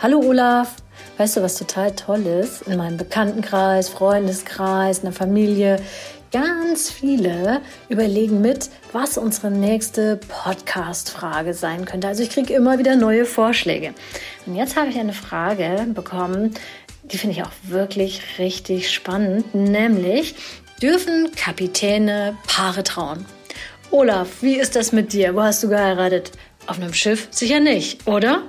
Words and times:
Hallo 0.00 0.20
Olaf. 0.20 0.76
Weißt 1.16 1.36
du, 1.36 1.42
was 1.42 1.56
total 1.56 1.90
toll 1.90 2.24
ist? 2.24 2.62
In 2.62 2.76
meinem 2.76 2.96
Bekanntenkreis, 2.96 3.88
Freundeskreis, 3.88 4.98
in 4.98 5.06
der 5.06 5.12
Familie 5.12 5.80
Ganz 6.30 6.90
viele 6.90 7.62
überlegen 7.88 8.40
mit, 8.40 8.68
was 8.92 9.18
unsere 9.18 9.50
nächste 9.50 10.20
Podcast-Frage 10.28 11.52
sein 11.52 11.84
könnte. 11.84 12.06
Also 12.06 12.22
ich 12.22 12.30
kriege 12.30 12.54
immer 12.54 12.78
wieder 12.78 12.94
neue 12.94 13.24
Vorschläge. 13.24 13.92
Und 14.46 14.54
jetzt 14.54 14.76
habe 14.76 14.90
ich 14.90 14.98
eine 14.98 15.14
Frage 15.14 15.86
bekommen, 15.94 16.54
die 17.02 17.18
finde 17.18 17.34
ich 17.34 17.42
auch 17.42 17.52
wirklich 17.64 18.38
richtig 18.38 18.92
spannend, 18.92 19.52
nämlich 19.52 20.36
dürfen 20.80 21.32
Kapitäne 21.34 22.36
Paare 22.46 22.84
trauen? 22.84 23.24
Olaf, 23.90 24.42
wie 24.42 24.60
ist 24.60 24.76
das 24.76 24.92
mit 24.92 25.12
dir? 25.12 25.34
Wo 25.34 25.42
hast 25.42 25.64
du 25.64 25.68
geheiratet? 25.68 26.30
Auf 26.66 26.76
einem 26.76 26.92
Schiff? 26.92 27.28
Sicher 27.30 27.58
nicht, 27.58 28.06
oder? 28.06 28.42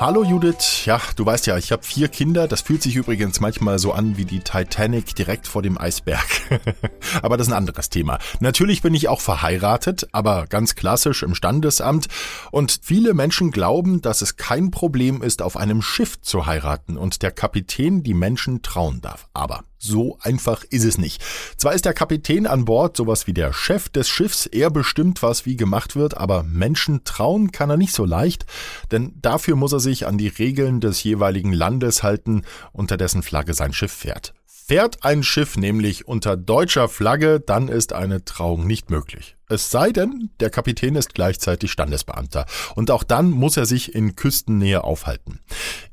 Hallo 0.00 0.22
Judith, 0.22 0.84
ja, 0.84 1.00
du 1.16 1.26
weißt 1.26 1.48
ja, 1.48 1.58
ich 1.58 1.72
habe 1.72 1.82
vier 1.82 2.06
Kinder. 2.06 2.46
Das 2.46 2.60
fühlt 2.60 2.84
sich 2.84 2.94
übrigens 2.94 3.40
manchmal 3.40 3.80
so 3.80 3.92
an 3.92 4.16
wie 4.16 4.24
die 4.24 4.38
Titanic 4.38 5.16
direkt 5.16 5.48
vor 5.48 5.60
dem 5.60 5.76
Eisberg. 5.76 6.24
aber 7.22 7.36
das 7.36 7.48
ist 7.48 7.52
ein 7.52 7.58
anderes 7.58 7.90
Thema. 7.90 8.20
Natürlich 8.38 8.80
bin 8.80 8.94
ich 8.94 9.08
auch 9.08 9.20
verheiratet, 9.20 10.06
aber 10.12 10.46
ganz 10.46 10.76
klassisch 10.76 11.24
im 11.24 11.34
Standesamt. 11.34 12.06
Und 12.52 12.78
viele 12.80 13.12
Menschen 13.12 13.50
glauben, 13.50 14.00
dass 14.00 14.22
es 14.22 14.36
kein 14.36 14.70
Problem 14.70 15.20
ist, 15.20 15.42
auf 15.42 15.56
einem 15.56 15.82
Schiff 15.82 16.20
zu 16.20 16.46
heiraten 16.46 16.96
und 16.96 17.22
der 17.22 17.32
Kapitän 17.32 18.04
die 18.04 18.14
Menschen 18.14 18.62
trauen 18.62 19.00
darf. 19.00 19.26
Aber 19.34 19.64
so 19.78 20.18
einfach 20.20 20.64
ist 20.70 20.84
es 20.84 20.98
nicht. 20.98 21.22
Zwar 21.56 21.72
ist 21.72 21.84
der 21.84 21.94
Kapitän 21.94 22.46
an 22.46 22.64
Bord 22.64 22.96
sowas 22.96 23.26
wie 23.28 23.32
der 23.32 23.52
Chef 23.52 23.88
des 23.88 24.08
Schiffs, 24.08 24.46
er 24.46 24.70
bestimmt, 24.70 25.22
was 25.22 25.46
wie 25.46 25.56
gemacht 25.56 25.94
wird, 25.94 26.16
aber 26.16 26.42
Menschen 26.42 27.04
trauen 27.04 27.52
kann 27.52 27.70
er 27.70 27.76
nicht 27.76 27.94
so 27.94 28.04
leicht, 28.04 28.44
denn 28.90 29.12
dafür 29.22 29.54
muss 29.54 29.72
er 29.72 29.80
sich 29.80 29.87
an 30.06 30.18
die 30.18 30.28
Regeln 30.28 30.80
des 30.80 31.02
jeweiligen 31.02 31.52
Landes 31.52 32.02
halten, 32.02 32.42
unter 32.72 32.96
dessen 32.96 33.22
Flagge 33.22 33.54
sein 33.54 33.72
Schiff 33.72 33.92
fährt. 33.92 34.34
Fährt 34.46 35.02
ein 35.02 35.22
Schiff 35.22 35.56
nämlich 35.56 36.06
unter 36.06 36.36
deutscher 36.36 36.90
Flagge, 36.90 37.40
dann 37.40 37.68
ist 37.68 37.94
eine 37.94 38.26
Trauung 38.26 38.66
nicht 38.66 38.90
möglich. 38.90 39.34
Es 39.48 39.70
sei 39.70 39.92
denn, 39.92 40.28
der 40.40 40.50
Kapitän 40.50 40.94
ist 40.94 41.14
gleichzeitig 41.14 41.72
Standesbeamter. 41.72 42.44
Und 42.74 42.90
auch 42.90 43.02
dann 43.02 43.30
muss 43.30 43.56
er 43.56 43.64
sich 43.64 43.94
in 43.94 44.14
Küstennähe 44.14 44.84
aufhalten. 44.84 45.40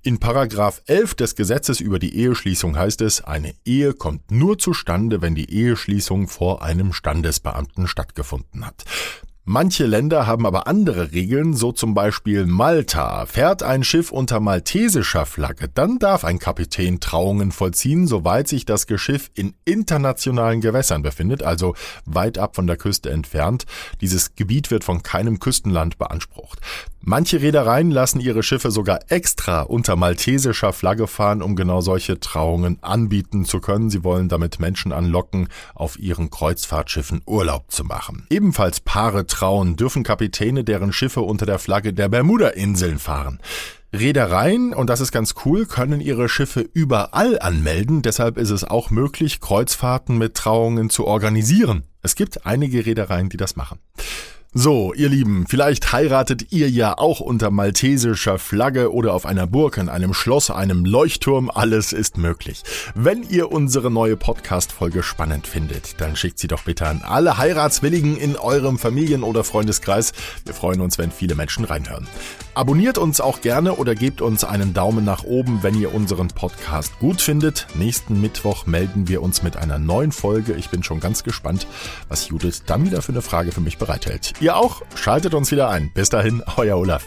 In 0.01 0.19
Paragraph 0.19 0.81
11 0.87 1.13
des 1.15 1.35
Gesetzes 1.37 1.79
über 1.79 1.99
die 1.99 2.17
Eheschließung 2.17 2.77
heißt 2.77 2.99
es, 2.99 3.23
eine 3.23 3.55
Ehe 3.63 3.93
kommt 3.93 4.29
nur 4.29 4.59
zustande, 4.59 5.21
wenn 5.21 5.35
die 5.35 5.49
Eheschließung 5.49 6.27
vor 6.27 6.61
einem 6.61 6.91
Standesbeamten 6.91 7.87
stattgefunden 7.87 8.65
hat. 8.65 8.83
Manche 9.47 9.85
Länder 9.85 10.25
haben 10.25 10.47
aber 10.47 10.65
andere 10.65 11.11
Regeln, 11.11 11.53
so 11.53 11.71
zum 11.71 11.93
Beispiel 11.93 12.47
Malta. 12.47 13.27
Fährt 13.27 13.61
ein 13.61 13.83
Schiff 13.83 14.11
unter 14.11 14.39
maltesischer 14.39 15.27
Flagge, 15.27 15.69
dann 15.71 15.99
darf 15.99 16.25
ein 16.25 16.39
Kapitän 16.39 16.99
Trauungen 16.99 17.51
vollziehen, 17.51 18.07
soweit 18.07 18.47
sich 18.47 18.65
das 18.65 18.87
Geschiff 18.87 19.29
in 19.35 19.53
internationalen 19.63 20.61
Gewässern 20.61 21.03
befindet, 21.03 21.43
also 21.43 21.75
weit 22.05 22.39
ab 22.39 22.55
von 22.55 22.65
der 22.65 22.77
Küste 22.77 23.11
entfernt. 23.11 23.65
Dieses 24.01 24.33
Gebiet 24.33 24.71
wird 24.71 24.83
von 24.83 25.03
keinem 25.03 25.37
Küstenland 25.37 25.99
beansprucht. 25.99 26.59
Manche 27.07 27.39
Reedereien 27.39 27.91
lassen 27.91 28.19
ihre 28.19 28.41
Schiffe 28.41 28.71
sogar 28.71 28.99
extra 29.09 29.61
unter 29.61 29.95
maltesischer 29.95 30.73
Flagge 30.73 31.05
fahren, 31.05 31.43
um 31.43 31.55
genau 31.55 31.81
solche 31.81 32.19
Trauungen 32.19 32.81
anbieten 32.81 33.45
zu 33.45 33.59
können. 33.59 33.91
Sie 33.91 34.03
wollen 34.03 34.27
damit 34.27 34.59
Menschen 34.59 34.91
anlocken, 34.91 35.49
auf 35.75 35.99
ihren 35.99 36.31
Kreuzfahrtschiffen 36.31 37.21
Urlaub 37.27 37.69
zu 37.69 37.83
machen. 37.83 38.25
Ebenfalls 38.31 38.79
Paare 38.79 39.27
trauen 39.35 39.75
dürfen 39.75 40.03
Kapitäne, 40.03 40.63
deren 40.63 40.93
Schiffe 40.93 41.19
unter 41.19 41.45
der 41.45 41.59
Flagge 41.59 41.91
der 41.91 42.07
Bermuda-Inseln 42.07 42.99
fahren. 42.99 43.39
Reedereien, 43.93 44.73
und 44.73 44.89
das 44.89 45.01
ist 45.01 45.11
ganz 45.11 45.35
cool, 45.45 45.65
können 45.65 45.99
ihre 45.99 46.29
Schiffe 46.29 46.61
überall 46.73 47.37
anmelden, 47.39 48.01
deshalb 48.01 48.37
ist 48.37 48.49
es 48.49 48.63
auch 48.63 48.91
möglich, 48.91 49.41
Kreuzfahrten 49.41 50.17
mit 50.17 50.35
Trauungen 50.35 50.89
zu 50.89 51.05
organisieren. 51.05 51.83
Es 52.01 52.15
gibt 52.15 52.45
einige 52.45 52.85
Reedereien, 52.85 53.29
die 53.29 53.37
das 53.37 53.55
machen. 53.55 53.79
So, 54.57 54.93
ihr 54.93 55.09
Lieben, 55.09 55.45
vielleicht 55.49 55.91
heiratet 55.91 56.53
ihr 56.53 56.69
ja 56.69 56.97
auch 56.97 57.19
unter 57.19 57.51
maltesischer 57.51 58.39
Flagge 58.39 58.93
oder 58.93 59.13
auf 59.13 59.25
einer 59.25 59.47
Burg, 59.47 59.75
in 59.75 59.89
einem 59.89 60.13
Schloss, 60.13 60.49
einem 60.49 60.85
Leuchtturm, 60.85 61.51
alles 61.53 61.91
ist 61.91 62.17
möglich. 62.17 62.63
Wenn 62.93 63.23
ihr 63.23 63.51
unsere 63.51 63.91
neue 63.91 64.15
Podcast-Folge 64.15 65.03
spannend 65.03 65.45
findet, 65.45 65.99
dann 65.99 66.15
schickt 66.15 66.39
sie 66.39 66.47
doch 66.47 66.63
bitte 66.63 66.87
an 66.87 67.01
alle 67.03 67.37
Heiratswilligen 67.37 68.15
in 68.15 68.37
eurem 68.37 68.79
Familien- 68.79 69.23
oder 69.23 69.43
Freundeskreis. 69.43 70.13
Wir 70.45 70.53
freuen 70.53 70.79
uns, 70.79 70.97
wenn 70.97 71.11
viele 71.11 71.35
Menschen 71.35 71.65
reinhören. 71.65 72.07
Abonniert 72.55 72.97
uns 72.97 73.19
auch 73.19 73.41
gerne 73.41 73.73
oder 73.75 73.95
gebt 73.95 74.21
uns 74.21 74.45
einen 74.45 74.73
Daumen 74.73 75.03
nach 75.03 75.25
oben, 75.25 75.61
wenn 75.61 75.75
ihr 75.77 75.93
unseren 75.93 76.29
Podcast 76.29 76.97
gut 76.99 77.21
findet. 77.21 77.67
Nächsten 77.75 78.21
Mittwoch 78.21 78.65
melden 78.65 79.09
wir 79.09 79.21
uns 79.21 79.43
mit 79.43 79.57
einer 79.57 79.77
neuen 79.77 80.13
Folge. 80.13 80.53
Ich 80.53 80.69
bin 80.69 80.81
schon 80.81 81.01
ganz 81.01 81.25
gespannt, 81.25 81.67
was 82.07 82.29
Judith 82.29 82.63
dann 82.65 82.85
wieder 82.85 83.01
für 83.01 83.11
eine 83.11 83.21
Frage 83.21 83.51
für 83.51 83.59
mich 83.59 83.77
bereithält. 83.77 84.33
Ihr 84.39 84.55
auch? 84.55 84.83
Schaltet 84.95 85.33
uns 85.33 85.51
wieder 85.51 85.69
ein. 85.69 85.91
Bis 85.93 86.07
dahin, 86.07 86.41
euer 86.55 86.77
Olaf. 86.77 87.03